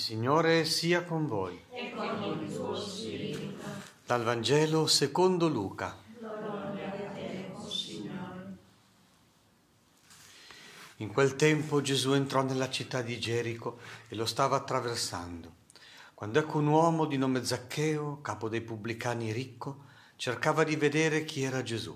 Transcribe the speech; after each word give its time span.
Signore 0.00 0.64
sia 0.64 1.04
con 1.04 1.26
voi. 1.26 1.62
e 1.70 1.92
con 1.94 2.40
il 2.40 2.54
tuo 2.54 2.74
spirito. 2.74 3.62
Dal 4.06 4.24
Vangelo 4.24 4.86
secondo 4.86 5.46
Luca. 5.46 5.94
Gloria 6.18 6.88
a 6.88 7.12
te, 7.12 7.50
o 7.52 7.68
Signore. 7.68 8.56
In 10.96 11.12
quel 11.12 11.36
tempo 11.36 11.82
Gesù 11.82 12.12
entrò 12.12 12.40
nella 12.42 12.70
città 12.70 13.02
di 13.02 13.20
Gerico 13.20 13.80
e 14.08 14.14
lo 14.14 14.24
stava 14.24 14.56
attraversando. 14.56 15.56
Quando 16.14 16.38
ecco 16.38 16.56
un 16.56 16.68
uomo 16.68 17.04
di 17.04 17.18
nome 17.18 17.44
Zaccheo, 17.44 18.22
capo 18.22 18.48
dei 18.48 18.62
pubblicani 18.62 19.32
ricco, 19.32 19.84
cercava 20.16 20.64
di 20.64 20.76
vedere 20.76 21.26
chi 21.26 21.42
era 21.42 21.62
Gesù, 21.62 21.94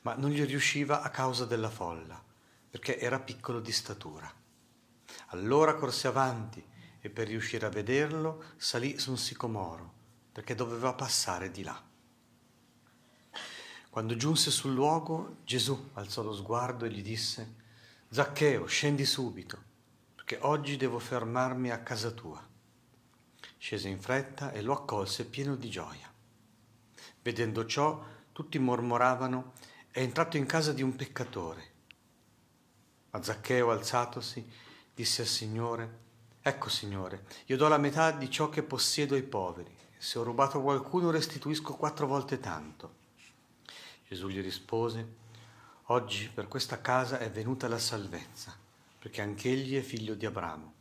ma 0.00 0.14
non 0.14 0.30
gli 0.30 0.42
riusciva 0.42 1.02
a 1.02 1.10
causa 1.10 1.44
della 1.44 1.70
folla, 1.70 2.20
perché 2.70 2.98
era 2.98 3.20
piccolo 3.20 3.60
di 3.60 3.72
statura. 3.72 4.32
Allora 5.26 5.74
corse 5.74 6.08
avanti 6.08 6.74
e 7.06 7.10
per 7.10 7.28
riuscire 7.28 7.64
a 7.66 7.70
vederlo 7.70 8.42
salì 8.56 8.98
su 8.98 9.10
un 9.10 9.16
sicomoro, 9.16 9.92
perché 10.32 10.56
doveva 10.56 10.92
passare 10.92 11.52
di 11.52 11.62
là. 11.62 11.80
Quando 13.88 14.16
giunse 14.16 14.50
sul 14.50 14.74
luogo, 14.74 15.38
Gesù 15.44 15.90
alzò 15.94 16.22
lo 16.22 16.34
sguardo 16.34 16.84
e 16.84 16.90
gli 16.90 17.02
disse, 17.02 17.54
Zaccheo, 18.10 18.66
scendi 18.66 19.04
subito, 19.04 19.62
perché 20.16 20.38
oggi 20.42 20.76
devo 20.76 20.98
fermarmi 20.98 21.70
a 21.70 21.78
casa 21.78 22.10
tua. 22.10 22.44
Scese 23.56 23.88
in 23.88 24.00
fretta 24.00 24.50
e 24.50 24.60
lo 24.60 24.72
accolse 24.72 25.26
pieno 25.26 25.54
di 25.54 25.70
gioia. 25.70 26.12
Vedendo 27.22 27.64
ciò, 27.66 28.04
tutti 28.32 28.58
mormoravano, 28.58 29.52
è 29.92 30.00
entrato 30.00 30.36
in 30.36 30.46
casa 30.46 30.72
di 30.72 30.82
un 30.82 30.96
peccatore. 30.96 31.72
Ma 33.10 33.22
Zaccheo, 33.22 33.70
alzatosi, 33.70 34.44
disse 34.92 35.22
al 35.22 35.28
Signore, 35.28 36.04
Ecco, 36.46 36.68
Signore, 36.68 37.24
io 37.46 37.56
do 37.56 37.66
la 37.66 37.76
metà 37.76 38.12
di 38.12 38.30
ciò 38.30 38.48
che 38.48 38.62
possiedo 38.62 39.16
ai 39.16 39.24
poveri. 39.24 39.76
Se 39.98 40.16
ho 40.16 40.22
rubato 40.22 40.62
qualcuno 40.62 41.10
restituisco 41.10 41.74
quattro 41.74 42.06
volte 42.06 42.38
tanto. 42.38 42.94
Gesù 44.06 44.28
gli 44.28 44.40
rispose, 44.40 45.24
Oggi 45.86 46.30
per 46.32 46.46
questa 46.46 46.80
casa 46.80 47.18
è 47.18 47.28
venuta 47.32 47.66
la 47.66 47.80
salvezza, 47.80 48.56
perché 48.96 49.22
anch'egli 49.22 49.76
è 49.76 49.80
figlio 49.80 50.14
di 50.14 50.24
Abramo. 50.24 50.72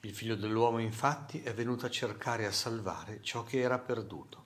Il 0.00 0.14
figlio 0.14 0.36
dell'uomo 0.36 0.80
infatti 0.80 1.40
è 1.40 1.54
venuto 1.54 1.86
a 1.86 1.90
cercare 1.90 2.42
e 2.42 2.46
a 2.48 2.52
salvare 2.52 3.22
ciò 3.22 3.44
che 3.44 3.60
era 3.60 3.78
perduto. 3.78 4.44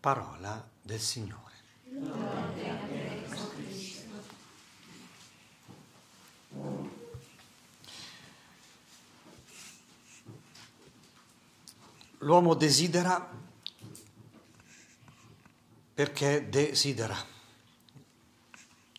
Parola 0.00 0.68
del 0.82 1.00
Signore. 1.00 2.29
L'uomo 12.22 12.54
desidera 12.54 13.30
perché 15.94 16.48
desidera. 16.50 17.16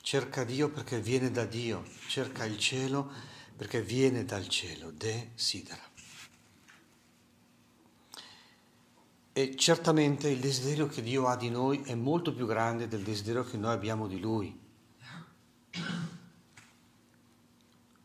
Cerca 0.01 0.43
Dio 0.43 0.69
perché 0.71 0.99
viene 0.99 1.29
da 1.29 1.45
Dio, 1.45 1.85
cerca 2.07 2.45
il 2.45 2.57
cielo 2.57 3.11
perché 3.55 3.81
viene 3.83 4.25
dal 4.25 4.47
cielo, 4.47 4.89
desidera. 4.89 5.83
E 9.33 9.55
certamente 9.55 10.27
il 10.27 10.39
desiderio 10.39 10.87
che 10.87 11.03
Dio 11.03 11.27
ha 11.27 11.35
di 11.35 11.51
noi 11.51 11.83
è 11.83 11.93
molto 11.93 12.33
più 12.33 12.47
grande 12.47 12.87
del 12.87 13.03
desiderio 13.03 13.43
che 13.43 13.57
noi 13.57 13.73
abbiamo 13.73 14.07
di 14.07 14.19
Lui. 14.19 14.59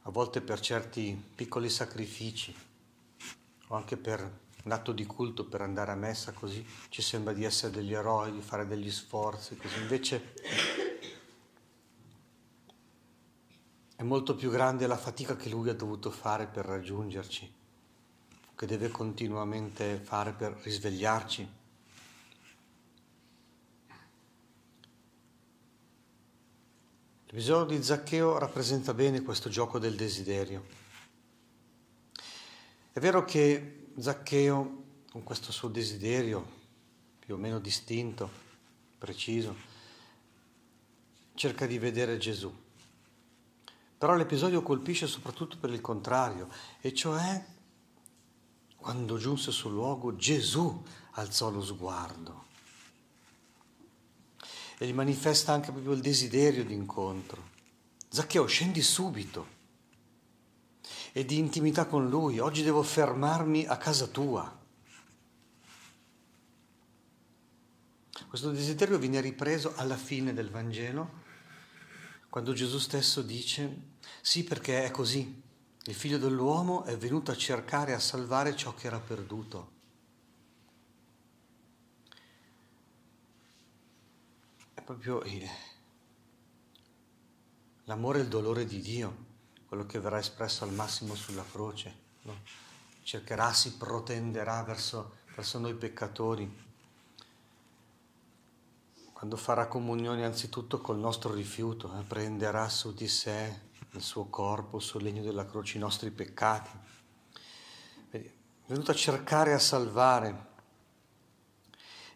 A 0.02 0.10
volte 0.10 0.42
per 0.42 0.60
certi 0.60 1.18
piccoli 1.34 1.70
sacrifici 1.70 2.54
o 3.68 3.74
anche 3.74 3.96
per 3.96 4.44
un 4.66 4.72
atto 4.72 4.90
di 4.90 5.06
culto 5.06 5.46
per 5.46 5.60
andare 5.60 5.92
a 5.92 5.94
messa 5.94 6.32
così 6.32 6.64
ci 6.88 7.00
sembra 7.00 7.32
di 7.32 7.44
essere 7.44 7.72
degli 7.72 7.94
eroi, 7.94 8.32
di 8.32 8.40
fare 8.40 8.66
degli 8.66 8.90
sforzi, 8.90 9.56
così 9.56 9.80
invece 9.80 10.34
è 13.94 14.02
molto 14.02 14.34
più 14.34 14.50
grande 14.50 14.88
la 14.88 14.96
fatica 14.96 15.36
che 15.36 15.48
lui 15.48 15.68
ha 15.68 15.74
dovuto 15.74 16.10
fare 16.10 16.46
per 16.46 16.64
raggiungerci, 16.64 17.54
che 18.56 18.66
deve 18.66 18.88
continuamente 18.88 19.98
fare 19.98 20.32
per 20.32 20.58
risvegliarci. 20.62 21.54
L'episodio 27.26 27.76
di 27.76 27.82
Zaccheo 27.84 28.36
rappresenta 28.38 28.94
bene 28.94 29.22
questo 29.22 29.48
gioco 29.48 29.78
del 29.78 29.94
desiderio. 29.94 30.64
È 32.92 32.98
vero 32.98 33.24
che 33.24 33.85
Zaccheo, 33.98 34.84
con 35.10 35.22
questo 35.22 35.52
suo 35.52 35.68
desiderio 35.68 36.44
più 37.18 37.34
o 37.34 37.38
meno 37.38 37.58
distinto, 37.58 38.28
preciso, 38.98 39.54
cerca 41.34 41.66
di 41.66 41.78
vedere 41.78 42.18
Gesù. 42.18 42.54
Però 43.98 44.14
l'episodio 44.14 44.62
colpisce 44.62 45.06
soprattutto 45.06 45.56
per 45.58 45.70
il 45.70 45.80
contrario, 45.80 46.48
e 46.80 46.92
cioè 46.92 47.44
quando 48.76 49.16
giunse 49.18 49.50
sul 49.50 49.72
luogo 49.72 50.14
Gesù 50.16 50.84
alzò 51.12 51.50
lo 51.50 51.64
sguardo 51.64 52.44
e 54.78 54.86
gli 54.86 54.92
manifesta 54.92 55.52
anche 55.52 55.72
proprio 55.72 55.94
il 55.94 56.00
desiderio 56.00 56.64
di 56.64 56.74
incontro. 56.74 57.54
Zaccheo, 58.08 58.46
scendi 58.46 58.82
subito 58.82 59.54
e 61.16 61.24
di 61.24 61.38
intimità 61.38 61.86
con 61.86 62.10
lui. 62.10 62.40
Oggi 62.40 62.62
devo 62.62 62.82
fermarmi 62.82 63.64
a 63.64 63.78
casa 63.78 64.06
tua. 64.06 64.54
Questo 68.28 68.50
desiderio 68.50 68.98
viene 68.98 69.22
ripreso 69.22 69.72
alla 69.76 69.96
fine 69.96 70.34
del 70.34 70.50
Vangelo, 70.50 71.22
quando 72.28 72.52
Gesù 72.52 72.76
stesso 72.76 73.22
dice, 73.22 73.94
sì 74.20 74.44
perché 74.44 74.84
è 74.84 74.90
così, 74.90 75.42
il 75.84 75.94
figlio 75.94 76.18
dell'uomo 76.18 76.84
è 76.84 76.98
venuto 76.98 77.30
a 77.30 77.36
cercare 77.36 77.92
e 77.92 77.94
a 77.94 77.98
salvare 77.98 78.54
ciò 78.54 78.74
che 78.74 78.86
era 78.86 79.00
perduto. 79.00 79.72
È 84.74 84.82
proprio 84.82 85.22
il, 85.22 85.48
l'amore 87.84 88.18
e 88.18 88.22
il 88.22 88.28
dolore 88.28 88.66
di 88.66 88.82
Dio 88.82 89.25
quello 89.66 89.86
che 89.86 89.98
verrà 89.98 90.18
espresso 90.18 90.64
al 90.64 90.72
massimo 90.72 91.14
sulla 91.14 91.44
croce. 91.50 91.94
No? 92.22 92.40
Cercherà, 93.02 93.52
si 93.52 93.76
protenderà 93.76 94.62
verso, 94.62 95.16
verso 95.34 95.58
noi 95.58 95.74
peccatori. 95.74 96.64
Quando 99.12 99.36
farà 99.36 99.66
comunione 99.66 100.24
anzitutto 100.24 100.80
col 100.80 100.98
nostro 100.98 101.32
rifiuto, 101.32 101.98
eh, 101.98 102.02
prenderà 102.02 102.68
su 102.68 102.92
di 102.92 103.08
sé, 103.08 103.64
nel 103.90 104.02
suo 104.02 104.26
corpo, 104.26 104.78
sul 104.78 105.02
legno 105.02 105.22
della 105.22 105.46
croce, 105.46 105.78
i 105.78 105.80
nostri 105.80 106.10
peccati. 106.10 106.70
È 108.10 108.30
venuto 108.66 108.90
a 108.90 108.94
cercare 108.94 109.54
a 109.54 109.58
salvare 109.58 110.54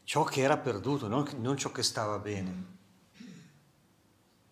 ciò 0.04 0.24
che 0.24 0.40
era 0.42 0.58
perduto, 0.58 1.06
non, 1.08 1.26
non 1.38 1.56
ciò 1.56 1.70
che 1.72 1.82
stava 1.82 2.18
bene 2.18 2.78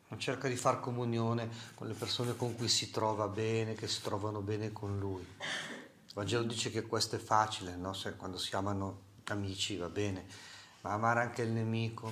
non 0.09 0.19
cerca 0.19 0.49
di 0.49 0.57
far 0.57 0.81
comunione 0.81 1.51
con 1.75 1.87
le 1.87 1.95
persone 1.95 2.35
con 2.35 2.55
cui 2.55 2.69
si 2.69 2.91
trova 2.91 3.29
bene, 3.29 3.75
che 3.75 3.89
si 3.89 4.01
trovano 4.01 4.41
bene 4.41 4.73
con 4.73 4.99
lui. 4.99 5.21
Il 5.21 6.15
Vangelo 6.15 6.45
dice 6.45 6.71
che 6.71 6.83
questo 6.83 7.17
è 7.17 7.19
facile, 7.19 7.77
no? 7.77 7.93
Se 7.93 8.17
quando 8.17 8.39
si 8.39 8.55
amano 8.57 9.07
amici 9.25 9.77
va 9.77 9.91
bene, 9.91 10.25
ma 10.81 10.93
amare 10.93 11.21
anche 11.21 11.43
il 11.43 11.51
nemico 11.51 12.11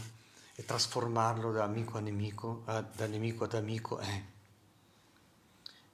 e 0.54 0.64
trasformarlo 0.64 1.52
da 1.52 1.64
amico 1.64 1.96
a 1.96 2.00
nemico, 2.00 2.64
eh, 2.68 2.84
da 2.94 3.06
nemico 3.06 3.44
ad 3.44 3.54
amico 3.54 3.98
è 3.98 4.22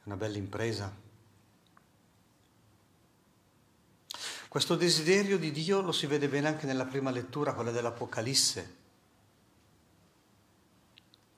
una 0.04 0.16
bella 0.16 0.38
impresa. 0.38 0.92
Questo 4.48 4.74
desiderio 4.74 5.38
di 5.38 5.53
Dio 5.53 5.80
lo 5.80 5.92
si 5.92 6.06
vede 6.06 6.28
bene 6.28 6.48
anche 6.48 6.66
nella 6.66 6.84
prima 6.84 7.10
lettura, 7.10 7.54
quella 7.54 7.71
dell'Apocalisse 7.71 8.80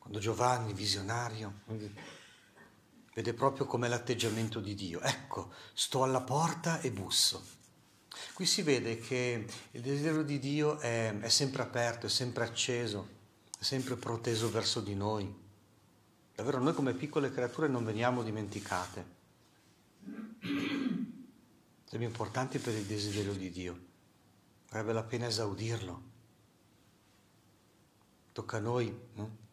quando 0.05 0.19
Giovanni, 0.19 0.75
visionario, 0.75 1.61
vede 3.15 3.33
proprio 3.33 3.65
com'è 3.65 3.89
l'atteggiamento 3.89 4.61
di 4.61 4.75
Dio. 4.75 5.01
Ecco, 5.01 5.51
sto 5.73 6.03
alla 6.03 6.21
porta 6.21 6.79
e 6.81 6.91
busso. 6.91 7.43
Qui 8.35 8.45
si 8.45 8.61
vede 8.61 8.99
che 8.99 9.47
il 9.71 9.81
desiderio 9.81 10.23
di 10.23 10.39
Dio 10.39 10.79
è, 10.79 11.19
è 11.21 11.29
sempre 11.31 11.63
aperto, 11.63 12.05
è 12.05 12.11
sempre 12.11 12.45
acceso, 12.45 13.09
è 13.59 13.63
sempre 13.63 13.97
proteso 13.97 14.51
verso 14.51 14.83
di 14.83 14.95
noi. 14.95 15.43
Davvero 16.35 16.61
noi 16.61 16.75
come 16.75 16.93
piccole 16.93 17.33
creature 17.33 17.69
non 17.69 17.83
veniamo 17.83 18.23
dimenticate. 18.23 19.07
Siamo 21.87 22.05
importanti 22.05 22.59
per 22.59 22.75
il 22.75 22.85
desiderio 22.85 23.33
di 23.33 23.51
Dio. 23.51 23.85
Varrebbe 24.69 24.93
la 24.93 25.03
pena 25.03 25.29
esaudirlo. 25.29 26.03
Tocca 28.33 28.59
a 28.59 28.61
noi, 28.61 28.95
no? 29.15 29.44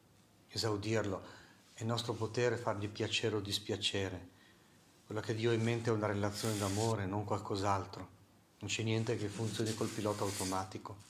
Esaudirlo, 0.52 1.22
è 1.74 1.84
nostro 1.84 2.14
potere 2.14 2.58
fargli 2.58 2.88
piacere 2.88 3.36
o 3.36 3.40
dispiacere. 3.40 4.30
Quella 5.06 5.22
che 5.22 5.36
Dio 5.36 5.52
ha 5.52 5.54
in 5.54 5.64
mente 5.64 5.90
è 5.90 5.94
una 5.94 6.08
relazione 6.08 6.58
d'amore, 6.58 7.06
non 7.06 7.26
qualcos'altro. 7.26 8.20
Non 8.60 8.70
c'è 8.70 8.84
niente 8.84 9.18
che 9.18 9.28
funzioni 9.28 9.74
col 9.74 9.88
pilota 9.88 10.24
automatico. 10.24 11.10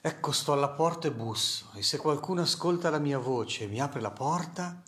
Ecco, 0.00 0.32
sto 0.32 0.52
alla 0.52 0.68
porta 0.68 1.08
e 1.08 1.12
busso, 1.12 1.70
e 1.74 1.82
se 1.82 1.96
qualcuno 1.96 2.42
ascolta 2.42 2.90
la 2.90 2.98
mia 2.98 3.18
voce 3.18 3.64
e 3.64 3.66
mi 3.68 3.80
apre 3.80 4.00
la 4.00 4.10
porta, 4.10 4.82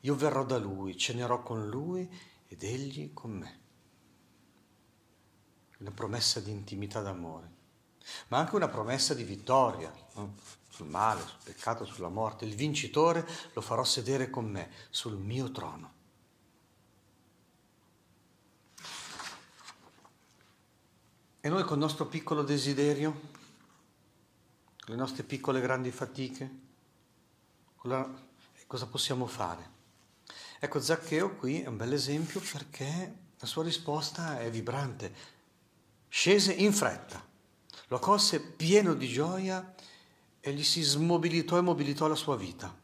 io 0.00 0.14
verrò 0.14 0.44
da 0.44 0.56
lui, 0.56 0.96
cenerò 0.96 1.42
con 1.42 1.68
lui 1.68 2.08
ed 2.48 2.62
egli 2.62 3.12
con 3.12 3.32
me. 3.32 3.60
Una 5.78 5.90
promessa 5.90 6.40
di 6.40 6.50
intimità 6.50 7.02
d'amore, 7.02 7.50
ma 8.28 8.38
anche 8.38 8.56
una 8.56 8.68
promessa 8.68 9.14
di 9.14 9.24
vittoria 9.24 9.92
sul 10.68 10.88
male, 10.88 11.22
sul 11.22 11.38
peccato, 11.44 11.84
sulla 11.84 12.08
morte. 12.08 12.44
Il 12.44 12.54
vincitore 12.54 13.26
lo 13.52 13.60
farò 13.60 13.84
sedere 13.84 14.30
con 14.30 14.44
me 14.46 14.70
sul 14.90 15.16
mio 15.16 15.50
trono. 15.50 15.94
E 21.40 21.48
noi 21.48 21.62
con 21.62 21.74
il 21.74 21.82
nostro 21.84 22.06
piccolo 22.06 22.42
desiderio, 22.42 23.12
con 23.12 24.94
le 24.94 24.96
nostre 24.96 25.22
piccole 25.22 25.60
grandi 25.60 25.92
fatiche, 25.92 26.50
cosa 28.66 28.86
possiamo 28.86 29.26
fare? 29.26 29.74
Ecco, 30.58 30.80
Zaccheo 30.80 31.36
qui 31.36 31.62
è 31.62 31.68
un 31.68 31.76
bel 31.76 31.92
esempio 31.92 32.40
perché 32.40 33.18
la 33.38 33.46
sua 33.46 33.62
risposta 33.62 34.40
è 34.40 34.50
vibrante. 34.50 35.14
Scese 36.08 36.52
in 36.52 36.72
fretta, 36.72 37.24
lo 37.88 37.96
accolse 37.96 38.40
pieno 38.40 38.94
di 38.94 39.08
gioia 39.08 39.74
e 40.40 40.52
gli 40.52 40.64
si 40.64 40.82
smobilitò 40.82 41.58
e 41.58 41.62
mobilitò 41.62 42.06
la 42.06 42.14
sua 42.14 42.36
vita. 42.36 42.74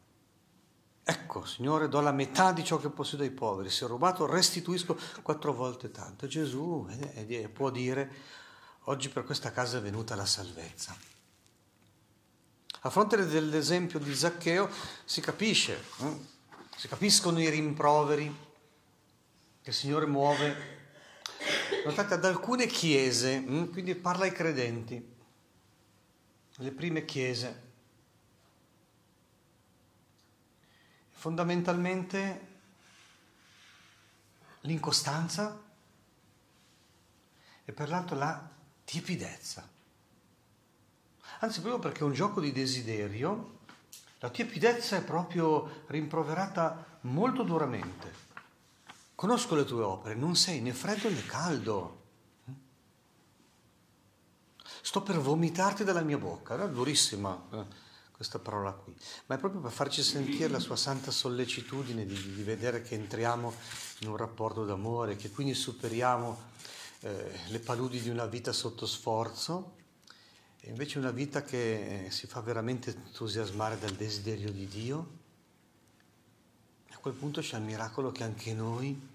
Ecco, 1.04 1.44
Signore, 1.44 1.88
do 1.88 2.00
la 2.00 2.12
metà 2.12 2.52
di 2.52 2.62
ciò 2.64 2.76
che 2.78 2.88
possiedo 2.88 3.24
ai 3.24 3.30
poveri, 3.30 3.70
se 3.70 3.84
ho 3.84 3.88
rubato 3.88 4.26
restituisco 4.26 4.96
quattro 5.22 5.52
volte 5.52 5.90
tanto. 5.90 6.28
Gesù 6.28 6.86
eh, 6.88 7.26
eh, 7.28 7.48
può 7.48 7.70
dire, 7.70 8.10
oggi 8.84 9.08
per 9.08 9.24
questa 9.24 9.50
casa 9.50 9.78
è 9.78 9.80
venuta 9.80 10.14
la 10.14 10.26
salvezza. 10.26 10.96
A 12.84 12.90
fronte 12.90 13.26
dell'esempio 13.26 13.98
di 13.98 14.14
Zaccheo 14.14 14.68
si 15.04 15.20
capisce, 15.20 15.84
eh? 15.98 16.16
si 16.76 16.86
capiscono 16.88 17.40
i 17.40 17.48
rimproveri 17.48 18.50
che 19.62 19.70
il 19.70 19.74
Signore 19.74 20.06
muove. 20.06 20.80
Notate 21.84 22.14
ad 22.14 22.24
alcune 22.24 22.66
chiese, 22.66 23.38
hm? 23.38 23.70
quindi 23.70 23.94
parla 23.94 24.24
ai 24.24 24.32
credenti, 24.32 25.04
le 26.56 26.70
prime 26.70 27.04
chiese. 27.04 27.70
Fondamentalmente 31.10 32.48
l'incostanza 34.60 35.60
e 37.64 37.72
per 37.72 37.88
l'altro 37.88 38.16
la 38.16 38.48
tiepidezza. 38.84 39.68
Anzi, 41.40 41.60
proprio 41.60 41.80
perché 41.80 42.00
è 42.00 42.04
un 42.04 42.12
gioco 42.12 42.40
di 42.40 42.52
desiderio, 42.52 43.58
la 44.20 44.30
tiepidezza 44.30 44.96
è 44.96 45.02
proprio 45.02 45.82
rimproverata 45.86 46.98
molto 47.02 47.42
duramente. 47.42 48.30
Conosco 49.22 49.54
le 49.54 49.64
tue 49.64 49.84
opere, 49.84 50.16
non 50.16 50.34
sei 50.34 50.60
né 50.60 50.72
freddo 50.72 51.08
né 51.08 51.24
caldo. 51.24 52.00
Sto 54.82 55.00
per 55.00 55.20
vomitarti 55.20 55.84
dalla 55.84 56.00
mia 56.00 56.18
bocca, 56.18 56.54
era 56.54 56.66
durissima 56.66 57.40
eh, 57.52 57.64
questa 58.10 58.40
parola 58.40 58.72
qui, 58.72 58.92
ma 59.26 59.36
è 59.36 59.38
proprio 59.38 59.60
per 59.60 59.70
farci 59.70 60.02
sentire 60.02 60.48
la 60.48 60.58
sua 60.58 60.74
santa 60.74 61.12
sollecitudine 61.12 62.04
di, 62.04 62.34
di 62.34 62.42
vedere 62.42 62.82
che 62.82 62.96
entriamo 62.96 63.54
in 64.00 64.08
un 64.08 64.16
rapporto 64.16 64.64
d'amore, 64.64 65.14
che 65.14 65.30
quindi 65.30 65.54
superiamo 65.54 66.50
eh, 67.02 67.38
le 67.46 67.60
paludi 67.60 68.00
di 68.00 68.08
una 68.08 68.26
vita 68.26 68.50
sotto 68.50 68.86
sforzo 68.86 69.76
e 70.58 70.68
invece 70.68 70.98
una 70.98 71.12
vita 71.12 71.44
che 71.44 72.06
eh, 72.06 72.10
si 72.10 72.26
fa 72.26 72.40
veramente 72.40 72.90
entusiasmare 72.90 73.78
dal 73.78 73.94
desiderio 73.94 74.50
di 74.50 74.66
Dio, 74.66 75.20
a 76.90 76.98
quel 76.98 77.14
punto 77.14 77.40
c'è 77.40 77.56
il 77.56 77.62
miracolo 77.62 78.10
che 78.10 78.24
anche 78.24 78.52
noi 78.52 79.10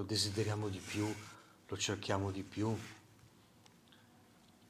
lo 0.00 0.06
desideriamo 0.06 0.68
di 0.68 0.78
più, 0.78 1.14
lo 1.66 1.76
cerchiamo 1.76 2.30
di 2.30 2.42
più, 2.42 2.74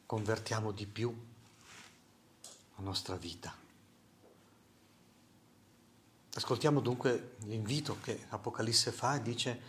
convertiamo 0.04 0.72
di 0.72 0.86
più 0.86 1.16
la 2.74 2.82
nostra 2.82 3.14
vita. 3.14 3.54
Ascoltiamo 6.34 6.80
dunque 6.80 7.36
l'invito 7.44 8.00
che 8.00 8.26
Apocalisse 8.30 8.90
fa 8.90 9.14
e 9.14 9.22
dice, 9.22 9.60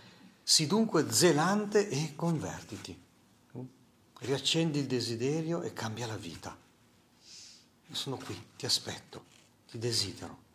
sii 0.41 0.65
dunque 0.65 1.11
zelante 1.11 1.87
e 1.89 2.15
convertiti 2.15 2.99
riaccendi 4.21 4.79
il 4.79 4.87
desiderio 4.87 5.61
e 5.61 5.73
cambia 5.73 6.07
la 6.07 6.17
vita. 6.17 6.57
Sono 7.91 8.17
qui, 8.17 8.35
ti 8.55 8.65
aspetto, 8.65 9.25
ti 9.69 9.77
desidero. 9.77 10.49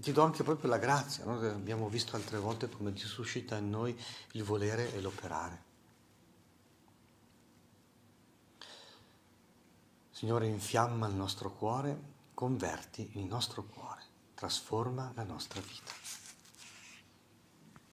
E 0.00 0.02
ti 0.02 0.12
do 0.12 0.22
anche 0.22 0.42
proprio 0.42 0.70
la 0.70 0.78
grazia, 0.78 1.26
no? 1.26 1.38
abbiamo 1.40 1.90
visto 1.90 2.16
altre 2.16 2.38
volte 2.38 2.70
come 2.70 2.90
Dio 2.90 3.06
suscita 3.06 3.58
in 3.58 3.68
noi 3.68 3.94
il 4.32 4.42
volere 4.42 4.94
e 4.94 5.00
l'operare. 5.02 5.62
Signore, 10.10 10.46
infiamma 10.46 11.06
il 11.06 11.12
nostro 11.12 11.52
cuore, 11.52 12.00
converti 12.32 13.10
il 13.16 13.26
nostro 13.26 13.62
cuore, 13.64 14.02
trasforma 14.32 15.12
la 15.16 15.22
nostra 15.22 15.60
vita. 15.60 15.92